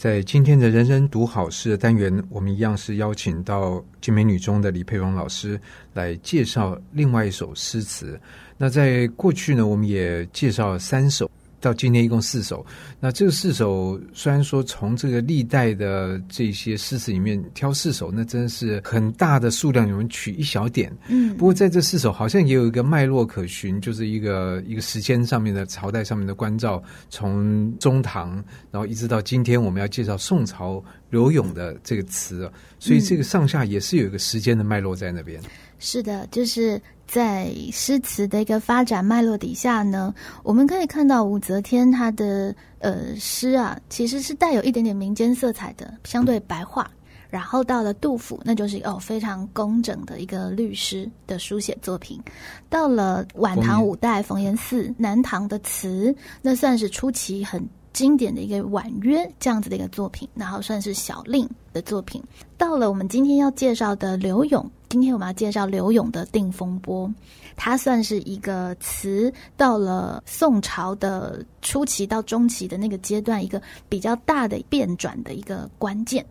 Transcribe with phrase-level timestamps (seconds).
[0.00, 5.60] 在今天的人人读好诗的单元，我们一样是邀请到金美女中的李佩蓉老师
[5.92, 8.18] 来介绍另外一首诗词。
[8.56, 11.30] 那在过去呢，我们也介绍了三首。
[11.60, 12.64] 到今天一共四首，
[12.98, 20.90] 那这个四首虽然说从这个历代的这些诗词里面挑四首，那真的是很大的数量，你们取一小点。
[21.08, 35.40] 嗯，不过在这四首好像也有一个脉络可循，就是一个一个时间上面的朝代上面的关照，从中唐，然后一直到今天我们要介绍宋朝柳永的这个词，所以这个上下也是有一个时间的脉络在那边。
[35.78, 36.80] 是的，就是。
[37.10, 46.88] 在诗词的一个发展脉络底下呢，我们可以看到武则天她的呃诗啊，其实是带有一点点民间色彩的，相对白话。
[47.28, 52.20] 然后到了杜甫，那就是哦非常工整的一个律诗的书写作品。
[52.68, 57.60] 到了晚唐五代冯延巳、南唐的词，那算是初期很
[57.92, 62.22] 经典的一个婉约这样子的一个作品，然后算是小令的作品。
[62.56, 67.08] 到了我们今天要介绍的柳永，今天我们要介绍柳永的《定风波》，
[67.56, 76.24] 它算是一个词，到了宋朝的初期到中期的那个阶段，一个比较大的变转的一个关键。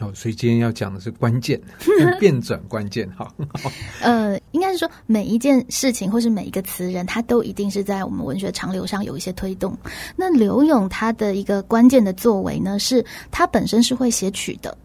[0.00, 1.60] 哦，所以今天要讲的是关键
[2.18, 3.32] 变转关键哈。
[4.00, 9.76] 呃，应该是说每一件事情或是每一个词人，他都一定是在我们文学长流上有一些推动。
[10.16, 14.76] 那刘勇他的一个关键的作为呢，是他本身是会写曲的，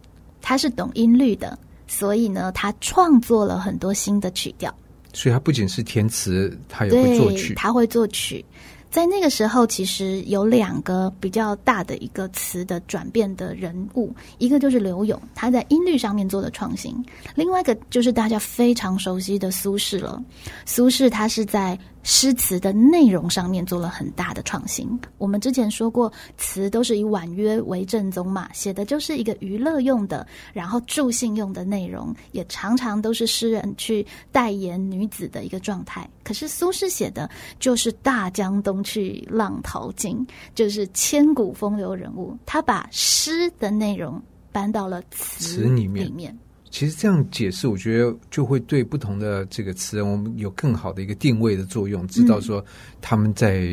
[0.41, 4.73] 他是懂音律的，所以呢，他创作了很多新的曲调。
[5.11, 8.45] 所以他不仅是填词，他也会作曲，他会作曲。
[8.89, 16.93] 在那个时候，其实有两个比较大的一个词的转变的人物，一个就是刘勇，他在音律上面做的创新；
[17.35, 20.21] 另外一个就是大家非常熟悉的苏轼了。
[20.65, 21.77] 苏轼他是在。
[22.03, 25.00] 诗词的内容上面做了很大的创新。
[25.17, 36.09] 我们之前说过，词都是以婉约为正宗嘛，写的就是一个娱乐用的，然后助兴用的内容，也常常都是诗人去代言女子的一个状态。
[36.23, 42.38] 可是苏轼写的就是大江东去，浪淘尽，就是千古风流人物。
[42.45, 44.21] 他把诗的内容
[44.52, 46.38] 搬到了词里面。
[46.69, 52.63] 其实这样解释，我觉得就会对不同的这个词人，我们有更好的一个定位的作用，知道说
[53.02, 53.65] 他们在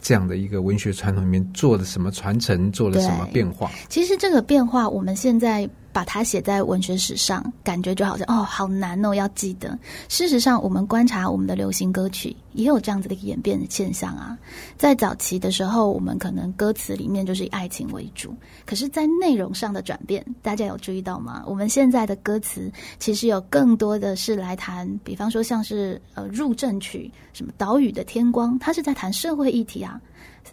[0.00, 3.70] 这样的一个文学传统里面做了什么传承，做了什么变化。
[3.88, 5.68] 其实这个变化，我们现在。
[5.92, 9.78] 把它写在文学史上，感觉就好像哦，好难哦，要记得。
[10.08, 14.36] 事实上，我们观察我们的流行歌曲，也有这样子的一个演变的现象啊。
[14.76, 21.44] 在早期的时候，我们可能歌词里面就是以爱情为主，可是，在内容上的转变，大家有注意到吗？
[21.46, 30.00] 我们现在的歌词其实有更多的是来谈，比方说像是呃入阵曲，什么岛屿的天光，它是在谈社会议题啊，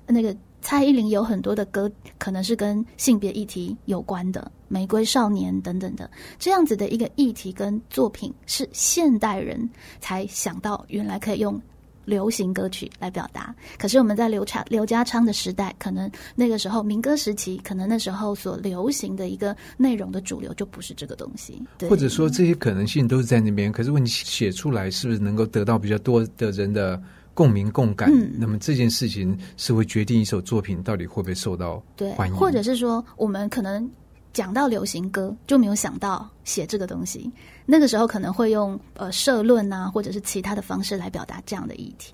[0.06, 0.36] 那个。
[0.62, 9.70] 蔡依林有很多的歌，可能是跟性别议题有关的，《玫瑰少年》等等的这样子的一个议题跟作品，是现代人
[10.00, 11.62] 才想到原来可以用
[12.06, 13.54] 流行歌曲来表达。
[13.78, 21.62] 可是我们在刘昌刘家昌的时代，可能那个时候民歌时期，可能那时候所流行的一个内容的主流就不是这个东西。
[21.78, 21.90] 对。
[21.90, 27.02] 或者说这些可能性都是在那边，可是问题写出来是不是能够得到比较多的人的？
[27.36, 31.82] 共鸣共感，嗯，那么这件事情是会决定一首作品到底会不会受到
[32.18, 33.90] 欢迎，或者是说，我们可能
[34.34, 37.32] 讲到流行歌就没有想到写这个东西，
[37.66, 42.14] 那个时候可能会用呃社论啊，或者是其他的方式来表达这样的议题。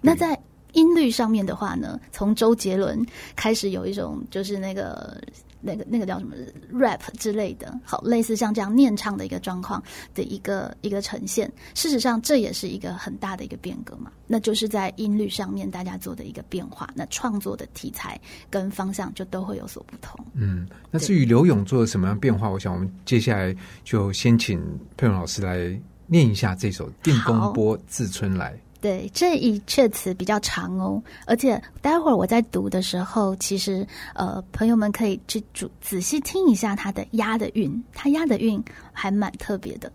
[0.00, 0.38] 那在
[0.72, 5.20] 音律上面的话呢，从周杰伦开始有一种就是那个。
[5.60, 6.34] 那个那个叫什么
[6.72, 9.82] rap 之类的，好，类似像这样念唱的一个状况
[10.14, 11.50] 的一个一个呈现。
[11.74, 14.10] 事实上，这也是一个很大的一个变革嘛。
[14.26, 20.18] 那就是在音律上面大家做的一个变化，那创作的题材跟方向就都会有所不同。
[20.34, 24.60] 嗯，那至于刘勇做了什么样变化，我想我们接下来就先请
[24.96, 28.52] 佩蓉老师来念一下这首《定风波自春来》。
[28.80, 38.62] 对，这一阙词比较长哦，而且待会儿我在读的时候，其实呃，朋友们可以去仔仔细听一下它的押的韵，它押的韵
[38.92, 39.92] 还蛮特别的。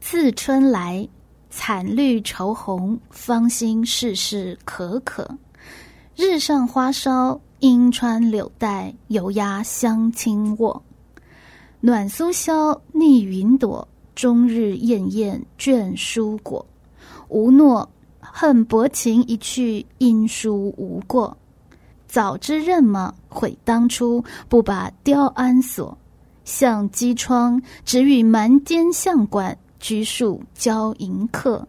[0.00, 1.08] 自春来，
[1.48, 5.28] 惨绿愁红，芳心事事可可。
[6.16, 10.82] 日上花梢，阴穿柳带，油压香清卧。
[11.80, 16.66] 暖苏縡，逆云朵，终日艳艳眷书果。
[17.28, 17.88] 无诺
[18.20, 21.36] 恨薄情一去，因书无过。
[22.06, 25.96] 早知认么悔当初，不把雕鞍锁。
[26.44, 31.68] 向机窗，只与蛮间相管，拘束交迎客。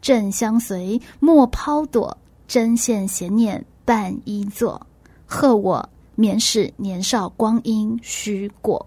[0.00, 2.16] 正相随，莫抛躲，
[2.48, 4.84] 针线闲念伴衣作。
[5.26, 8.84] 贺我免使年少光阴虚过。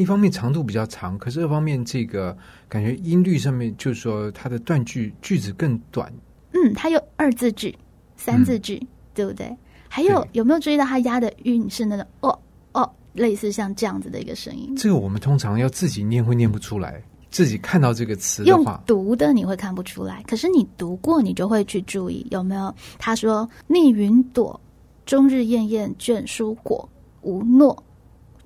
[0.00, 2.34] 一方面长度比较长，可是二方面这个
[2.70, 6.10] 感觉音律上面就是说它的断句句子更短。
[6.54, 7.76] 嗯，它有二字句、
[8.16, 9.54] 三字句，嗯、对不对？
[9.90, 12.38] 还有有没有注意到它押的韵是那种哦
[12.72, 14.74] 哦，类似像这样子的一个声音？
[14.74, 22.74] 这个我们通常要自己念会念不出来，自己看到这个词的话，用读的你会看不出来，可是你读过，你就会去注意有没有。
[22.98, 24.58] 他说：“逆云朵，
[25.04, 26.88] 终日厌厌卷书果，
[27.20, 27.84] 无诺，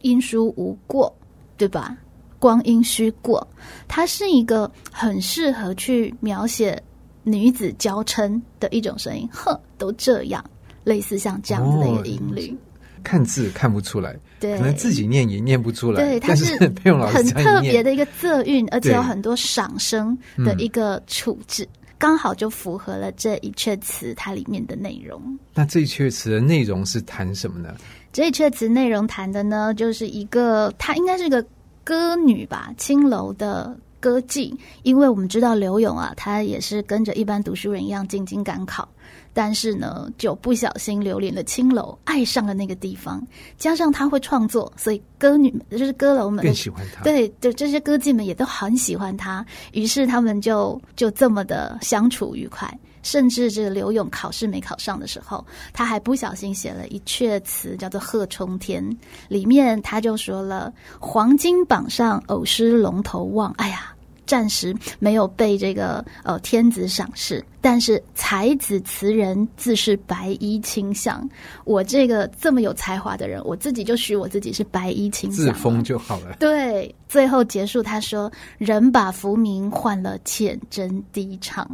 [0.02, 1.14] 因书无过。”
[1.56, 1.96] 对吧？
[2.38, 3.46] 光阴虚过，
[3.88, 6.80] 它是一个很适合去描写
[7.22, 9.26] 女子娇嗔的一种声音。
[9.32, 10.44] 呵，都这样，
[10.84, 12.56] 类似像这样子的一个音律，哦、
[13.02, 16.04] 看字看不出来，对，可能自己念也念不出来。
[16.04, 21.66] 对，它是 很特别的一个仄韵，而且有很多赏声的一个处置，
[22.04, 25.18] 刚好就符合了这一阙词它里面的内容。
[25.54, 27.74] 那这一阙词的内容是谈什么呢？
[28.12, 31.42] 这一阙词内容谈的呢，就是一个，她应该是个
[31.82, 34.54] 歌女吧，青楼的歌妓。
[34.82, 38.86] 因为我们知道刘勇啊，他也是跟着一般读书人一样进京赶考，
[39.34, 43.22] 但是呢，就不小心流连了青楼，爱上了那个地方。
[43.58, 47.02] 加上他会创作，所以歌女们就是歌楼们更喜欢他。
[47.02, 52.72] 对，就这些歌妓们也都很喜欢他，于是他们就就这么的相处愉快。
[53.02, 55.44] 甚至这个柳永考试没考上的时候，
[55.74, 58.82] 他还不小心写了一阙词，叫做《贺冲天》。
[59.28, 63.93] 里面他就说了：“黄金榜上偶失龙头望，哎呀，
[64.26, 67.44] 暂时没有被这个呃天子赏识。
[67.60, 71.26] 但是才子词人自是白衣卿相。
[71.64, 76.36] 我这个这么有才华的人，我自己就许我自己是白衣卿相，自封就好了。
[76.38, 81.66] 对，最后结束他说：人把浮名换了浅斟低唱。”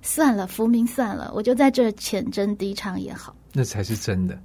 [0.00, 4.38] 算了，浮名算了，我就在这浅斟低唱也好，那才是真的。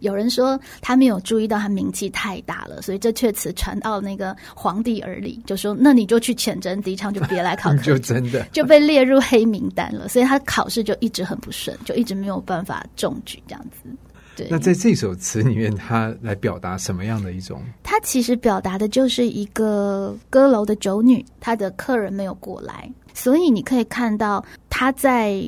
[0.00, 10.08] 有人说他没有注意到他名气太大了，所以这阙词传到那个皇帝耳里，就说那你就去浅斟低唱，就别来考 科举，就真的就被列入黑名单了。
[10.08, 13.88] 所以他考试就一直很不顺，就一直没有办法中举这样子。
[14.36, 17.62] 对，那在这首词里面，他来表达什么样的一种？
[17.82, 22.90] 他其实表达的就是一个歌楼的酒女，她的客人没有过来。
[23.14, 25.42] 所以你可以看到他在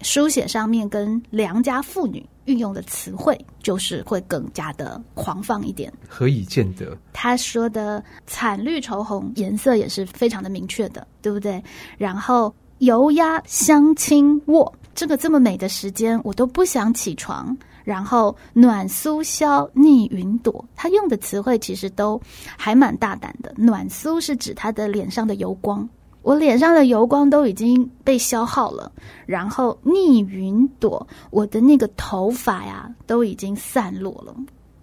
[0.00, 5.92] 书写上面跟良家妇女运用的词汇，就是会更加的狂放一点。
[6.08, 6.98] 何以见得？
[7.12, 11.62] 他说的惨绿稠红颜色也是非常的明确的，对不对？
[11.96, 17.56] 然后油鸭相亲卧，这个这么美的时间，我都不想起床。
[17.84, 22.20] 然后暖苏消逆云朵，他用的词汇其实都
[22.56, 23.52] 还蛮大胆的。
[23.56, 25.88] 暖苏是指他的脸上的油光。
[26.22, 28.92] 我脸上的油光都已经被消耗了，
[29.26, 34.34] 然后逆云朵，我的那个头发呀都已经散落了。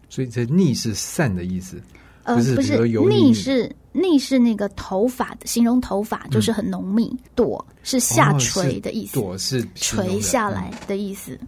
[0.10, 1.82] 所以这逆是散的意思，
[2.24, 11.38] 呃，不是，不是逆是逆是那个头发的形容，头发就是很浓密，嗯、朵是下垂的意思，哦、朵是垂下来的意思。
[11.42, 11.48] 嗯、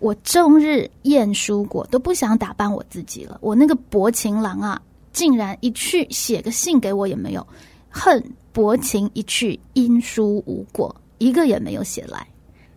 [0.00, 3.38] 我终日厌书果，都不想打扮我自己了。
[3.40, 4.80] 我那个薄情郎啊，
[5.12, 7.46] 竟然一去写个信给我也没有，
[7.94, 8.22] 恨。
[8.52, 12.24] 薄情一去，因书无果，一个也没有写来。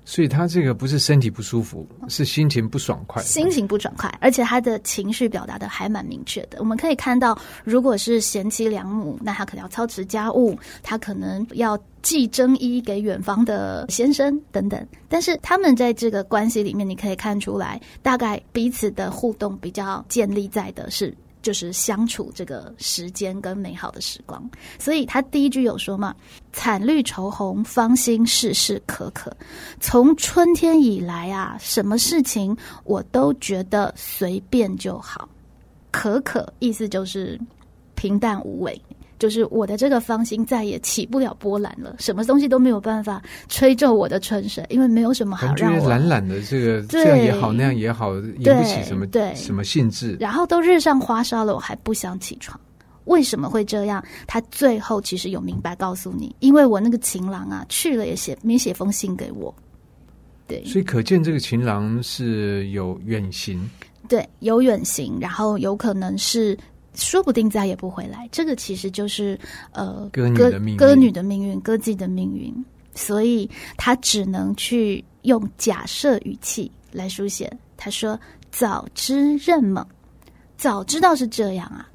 [0.04, 3.22] 所以他这个不是身体不舒服，是心情不爽快。
[3.22, 6.58] 心情不爽快，而且他的情绪表达的还蛮明确的。
[6.58, 14.84] 我们可以看到，如果是贤妻良母，那他可能要操持家务，他可能要寄征衣给远方的先生等等。
[15.08, 21.14] 但是他们在这个关系里面，你可以看出来，大概彼此的互动比较建立在的是。
[21.42, 26.16] 就是相处这个时间跟美好的时光，所以他第一句有说嘛
[26.52, 29.36] ：“惨绿愁红，芳心事事可可。”
[29.80, 35.28] 从春天以来啊，什么事情我都觉得随便就好。
[35.92, 37.40] 可可意思就是
[37.96, 38.80] 平淡无味。
[39.20, 50.16] 就是我的这个芳心再也起不了波澜了，什么东西都没有办法吹皱我的春水，因为没有什么好让我懒懒的这个这样也好那样也好，引不起什么对什么兴致。
[50.20, 52.60] 然后都日上花梢了，我还不想起床，
[53.06, 54.04] 为什么会这样？
[54.28, 59.54] 他最后其实有明白告诉你，因为我那个情郎啊去了也写没写封信给我，
[60.48, 63.68] 对，所以可见这个情郎是有远行，
[64.08, 66.56] 对，有远行，然后有可能是。
[66.98, 69.40] 说不定再也不回来，这个其实就是
[69.72, 70.30] 呃歌
[70.78, 72.54] 歌女的命运，歌妓的命运，
[72.96, 77.52] 所以他只能去用假设语气来书写。
[77.78, 78.20] 他说
[78.52, 79.86] ：“早知任猛，
[80.58, 81.88] 早知道是这样啊，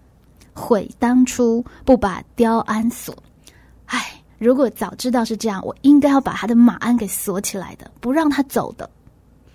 [0.55, 3.13] 悔当初不把雕鞍锁。
[3.87, 8.89] 哎，如果早知道是这样，我应该要把他的马鞍给锁起来的，不让他走的。”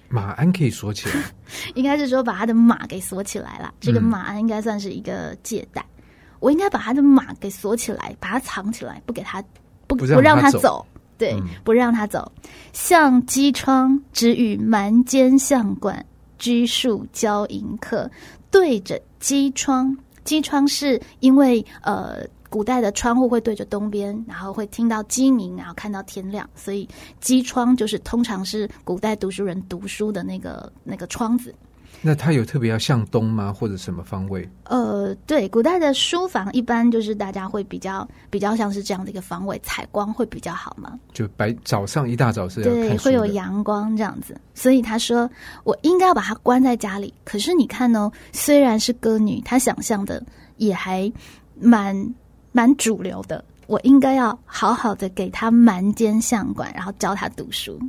[0.09, 1.15] 马鞍可以锁起来，
[1.75, 3.73] 应该是说把他的马给锁起来了。
[3.79, 6.03] 这个马鞍应该算是一个借贷，嗯、
[6.39, 9.43] 我应该把他的马给锁起来，把它藏起来，不给他
[9.87, 10.85] 不不让，他走。
[11.17, 12.31] 对，嗯、不让他走。
[12.73, 16.05] 向机窗只与蛮间相管，
[16.37, 18.09] 拘束交迎客。
[18.51, 22.25] 对着机窗，机窗是因为呃。
[22.49, 26.87] 古代的窗户会对着东边，然后会听到鸡鸣，然后看到天亮，所以
[27.19, 31.53] 鸡窗就是通常是古代读书人读书的那个那个窗子。
[31.99, 33.51] 那它有特别要向东吗？
[33.51, 34.47] 或者什么方位？
[34.65, 40.99] 呃，对，古代的书房一般就是大家会比较比较像是这样的一个方位，采光会比较好嘛。
[41.11, 44.39] 就白早上一大早是要对，会有阳光这样子。
[44.53, 45.27] 所以他说，
[45.63, 47.11] 我应该要把它关在家里。
[47.23, 50.23] 可是你看哦，虽然是歌女，她想象的
[50.57, 51.11] 也还
[51.59, 52.13] 蛮。
[52.57, 57.79] 蛮主流的，我应该要好好的给他蛮奸相管，然后教他读书。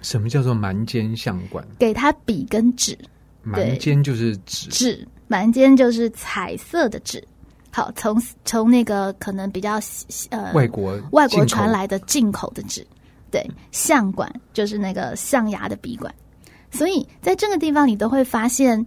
[0.00, 1.66] 什么叫做蛮奸相管？
[1.76, 2.96] 给他笔跟纸。
[3.42, 7.20] 蛮尖就是纸，纸蛮尖就是彩色的纸。
[7.72, 9.80] 好，从从那个可能比较
[10.30, 12.86] 呃外国外国传来的进口的纸。
[13.28, 16.14] 对，象管就是那个象牙的笔管。
[16.70, 18.86] 所以在这个地方，你都会发现，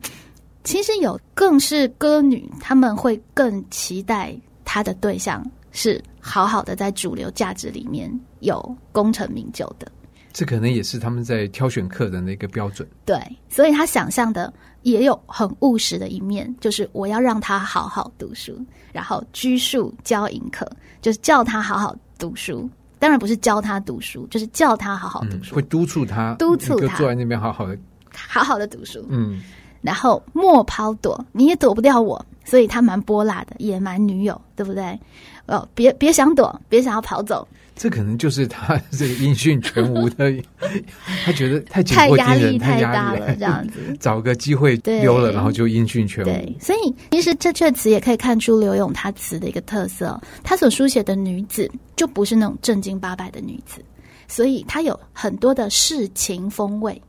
[0.64, 4.34] 其实有更是歌女，他们会更期待。
[4.76, 5.42] 他的对象
[5.72, 9.90] 是好好的在主流价值里面有功成名就的，
[10.34, 12.86] 这可能也是他们在挑选客人的一个标准。
[13.06, 13.18] 对，
[13.48, 18.60] 所以他想象的也有很务实的一面，就是我要让他好好读书，
[18.92, 20.70] 然后拘束教引客，
[21.02, 22.70] 就是叫他好好读书。
[23.00, 27.78] 当然不是教他读书，就是叫他好好读书，嗯、会督促他，督促他坐在那边好好的
[28.14, 29.06] 好好的读书。
[29.08, 29.42] 嗯，
[29.86, 32.26] 然后莫抛躲，你也躲不掉我。
[32.48, 35.00] 所以他蛮泼辣的，野蛮女友，对不对？
[35.48, 37.48] 哦，别别想躲，别想要跑走。
[37.76, 40.32] 这可能就是他这个音讯全无的，
[41.26, 46.28] 他觉得太太压力太大了，这样子 找个机会溜了，然后就音讯全无。
[46.28, 53.84] 对，所以其实这阙词也可以看出柳永他词的一个特色，他所书写的女子就不是那种正经八百的女子，
[54.28, 57.02] 所以他有很多的世情风味。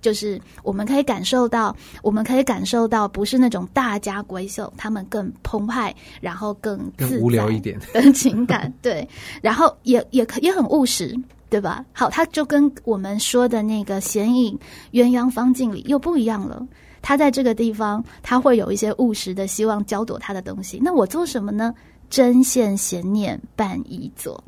[0.00, 9.06] 就是我们可以感受到，我们可以感受到，不是那种大家闺秀，他们更澎湃，然后更更无聊一点的情感， 对，
[9.42, 11.14] 然后也也可也很务实，
[11.50, 11.84] 对吧？
[11.92, 14.58] 好，他就跟我们说的那个显影
[14.92, 16.66] 鸳鸯方镜里又不一样了。
[17.02, 20.78] 他在这个地方，他会有一些务实的希望，焦夺他的东西。
[20.82, 21.74] 那我做什么呢？
[22.08, 24.42] 针线闲念伴宜做。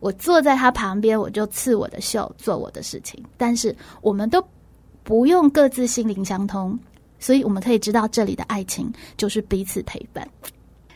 [0.00, 3.20] 我坐在他旁边，我就刺我的绣，做我的事情。
[3.36, 4.40] 但是我们都。
[5.08, 6.78] 不用各自心灵相通，
[7.18, 10.28] 所以我们可以知道这里的爱情就是彼此陪伴。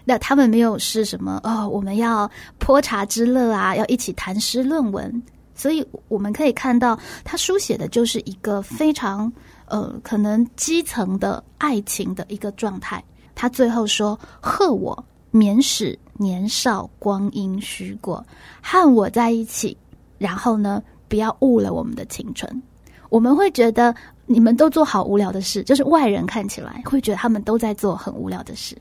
[0.04, 5.22] 那他们没有是什么哦，我们要泼茶之乐啊，要一起谈诗论文。
[5.54, 9.32] 所以我们可以看到，他书写的就是一个非常
[9.64, 13.02] 呃，可能基层的爱情的一个状态。
[13.34, 18.22] 他最后说：“贺我免使年少光阴虚过，
[18.62, 19.74] 和我在一起，
[20.18, 22.62] 然后呢，不要误了我们的青春。”
[23.12, 28.74] 我们会觉得你们都做好无聊的事，就是外人看起来会觉得他们都在做很无聊的事，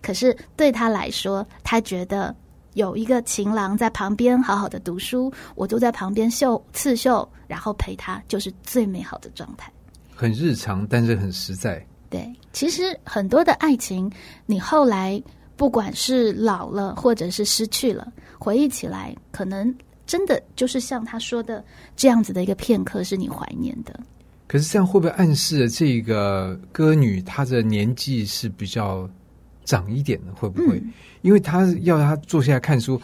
[0.00, 2.32] 可是对他来说，他觉得
[2.74, 9.68] 有一个情郎在旁边好好的读书，我就在旁边绣刺绣，然后陪他，就是最美好的状态。
[10.14, 11.84] 很日常，但是很实在。
[12.08, 14.08] 对，其实很多的爱情，
[14.46, 15.20] 你后来
[15.56, 18.06] 不管是老了，或者是失去了，
[18.38, 19.74] 回忆起来，可能。
[20.12, 21.64] 真的就是像他说的
[21.96, 23.98] 这样子的一个片刻，是你怀念的。
[24.46, 29.08] 可是这样会不会暗示这个歌女她的年纪是比较
[29.64, 30.34] 长一点的？
[30.34, 30.76] 会不会？
[30.80, 30.92] 嗯、
[31.22, 33.00] 因为她要她坐下来看书，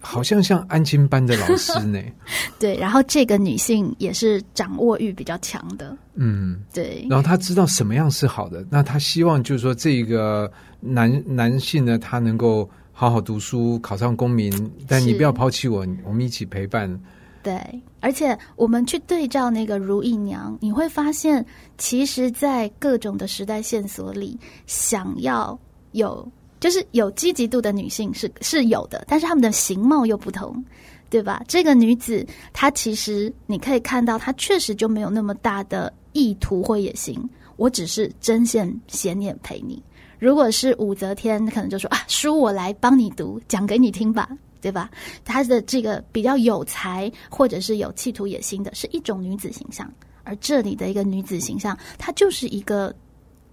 [0.00, 2.02] 好像像安亲班的老师呢。
[2.58, 5.96] 对，然后这个女性也是掌握欲比较强的。
[6.16, 7.06] 嗯，对。
[7.08, 12.68] 然后她知道什么样是好的，那她希望就是说这个男男性呢，他能够。
[13.00, 17.00] 好好读书，考上功名，但你不要抛弃我，我们一起陪伴。
[17.42, 17.58] 对，
[18.00, 21.42] 而且我们去对照那个如意娘，你会发现，
[21.78, 25.58] 其实，在各种的时代线索里，想要
[25.92, 26.30] 有
[26.60, 30.62] 就是有积极度的女性是是有的，但是她们的形貌又不同，
[31.08, 31.42] 对吧？
[31.48, 37.18] 这个女子，她其实你可以看到，她确实就没有那么大的意图或野心，
[37.60, 39.82] 我只是针线闲念陪你。
[40.18, 44.26] 如果是武则天，可能就说啊，书我来帮你读，讲给你听吧，
[44.62, 44.90] 对吧？
[45.26, 49.86] 她的这个比较有才，或者是有企图野心的，是一种女子形象。
[50.24, 52.94] 而这里的一个女子形象，她就是一个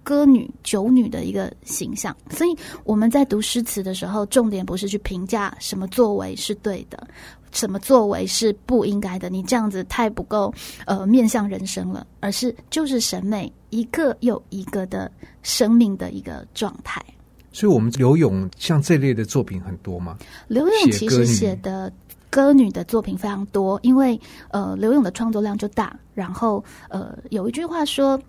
[0.02, 2.16] 歌女、酒女的一个形象。
[2.30, 7.06] 所以我们在读诗词的时候，重点不是去评价什么作为是对的，
[7.52, 10.52] 什么作为是不应该的，你这样子太不够
[10.86, 15.10] 呃面向人生了，而是就是审美一个又一个的
[15.42, 17.02] 生命的一个状态。
[17.50, 20.18] 所以，我们刘勇像这类的作品很多吗？
[20.46, 21.92] 刘勇其实写的
[22.30, 25.98] 歌女的作品非常多，因为呃，刘勇的创作量就大。
[26.14, 28.20] 然后呃，有一句话说：“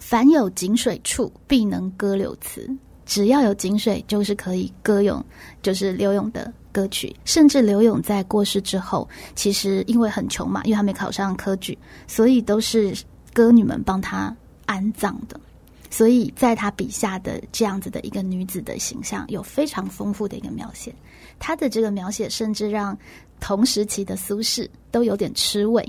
[0.00, 2.68] 凡有井水处，必能歌柳词。”
[3.06, 5.24] 只要有井水，就是可以歌咏，
[5.62, 7.14] 就是刘永的歌曲。
[7.24, 12.94] 甚至刘永在过世之后，其实因为很穷嘛，因为他没考上科举，所以都是
[13.32, 14.36] 歌女们帮他
[14.66, 15.40] 安葬的。
[15.88, 20.92] 所以在他笔下的这样子的一个女子的形象，有非常丰富的一个描写。
[21.38, 22.98] 他的这个描写，甚至让
[23.38, 25.86] 同时期的苏轼都有点吃味。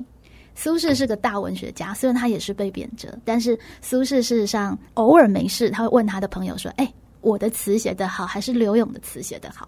[0.53, 6.93] 苏轼是个大文学家，虽然他也是被贬谪，但是苏轼事实上偶尔没事，他会问他的朋友说：“哎，
[7.27, 9.67] 我的词写得好，还是刘永的词写得好？”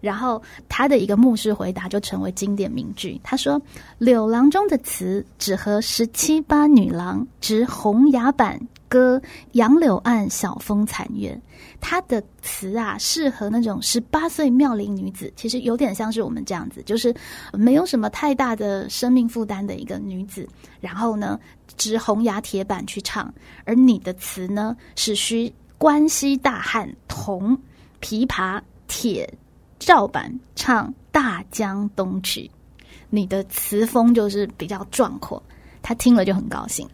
[0.00, 3.20] 然后他的一个牧师回答就成为经典名句。
[3.22, 3.60] 他说
[3.98, 9.20] ：“柳郎中的词只和十七八女郎执红牙板歌
[9.52, 11.40] 杨柳岸晓风残月。”
[11.80, 17.14] 他的词啊，适合那种十八岁妙龄女子，其实有点像是我们这样子，就是
[17.52, 20.46] 没有什么太大的生命负担的一个女子。
[20.80, 21.38] 然后呢，
[21.76, 23.32] 执红牙铁板去唱，
[23.64, 27.58] 而你的词呢，是需关西大汉铜
[28.00, 29.28] 琵琶铁。
[29.80, 32.42] 照板唱《大江东去》，
[33.10, 35.42] 你的词风就是比较壮阔，
[35.82, 36.88] 他听了就很高兴。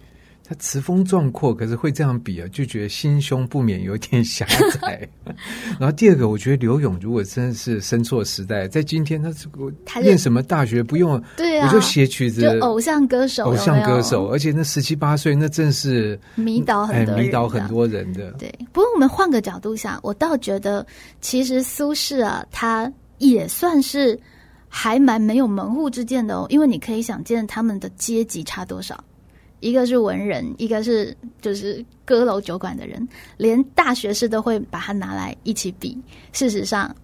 [0.48, 4.46] 他词风壮阔，可是会这样比啊，就觉得心胸不免有点狭
[4.80, 5.06] 窄。
[5.78, 18.32] 然后第二个，我觉得刘勇如果真的是生错时代，在今天他这个念什么大学不用，对啊，我就写曲子，就偶像歌手，偶像歌手，而且那十七八岁，那正是迷倒很多人，迷倒很多人的。
[18.38, 20.86] 对，不过我们换个角度想，我倒觉得
[21.20, 24.18] 其实苏轼啊，他也算是
[24.66, 28.98] 还蛮没有门户之见的哦，因为你可以想见他们的阶级差多少。
[29.60, 35.96] 一个是文人，一个是就是歌楼酒馆的人，连大学士都会把它拿来一起比。
[36.32, 36.94] 事实上，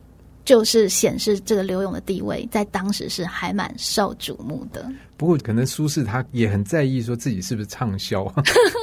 [0.45, 4.87] 就是显示这个刘永的地位在当时是还蛮受瞩目的。
[5.17, 8.27] 不过，可能苏轼他也很在意，说自己是不是畅销。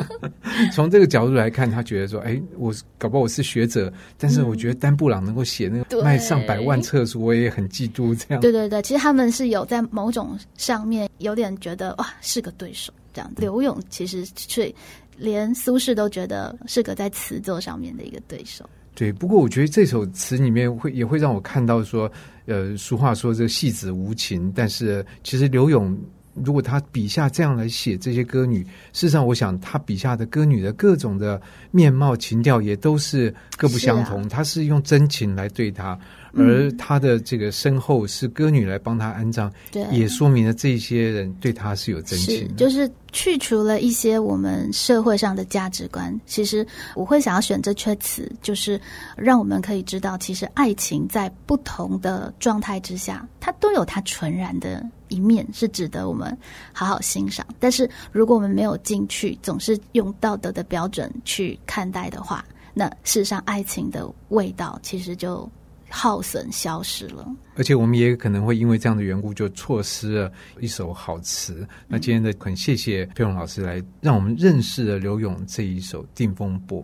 [0.73, 12.91] 从这个角度来看，他觉得说：“哎，我搞不好我是学者，但是我觉得丹布朗能够写那个卖上百万册书，我也很嫉妒。”这样，对对对，其实他们是有在某种上面有点觉得哇，是个对手。
[13.13, 14.73] 这样，刘永其实却
[15.17, 18.69] 连苏轼都觉得是个在词作上面的一个对手。
[18.93, 22.11] 对，不过我觉得这首词里面会也会让我看到说，
[22.45, 25.97] 呃，俗话说这个戏子无情，但是其实刘勇。
[26.45, 31.39] 如果他笔下这样来写这些歌女，事实上，我想他笔下的歌女的各种的
[31.71, 34.29] 面貌、情调也都是各不相同。
[34.29, 35.99] 他是用真情来对她，
[36.33, 42.53] 而他的这个身后是歌女来帮他安葬，对，也说明了这些人对他是有真情的。
[42.55, 46.65] 就是去除了一些我们社会上的价值观，其实
[46.95, 48.79] 我会想要选这阙词，就是
[49.17, 54.83] 让我们可以知道，其实爱情在不同的状态之下，它都有它纯然的。
[55.11, 56.37] 一面是值得我们
[56.71, 65.51] 好好欣赏，但是如果我们没有进去，总是用道德的标准去看待的话，那事实上爱情的味道其实就
[65.91, 67.27] 耗损消失了。
[67.55, 71.57] 而且我们也可能会因为这样的缘故，就错失了一首好词。
[71.61, 76.81] 嗯、那今天的很谢谢佩蓉老师来让我们认识了刘勇这一首《定风波》。